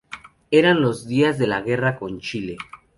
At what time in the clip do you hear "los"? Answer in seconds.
0.81-1.07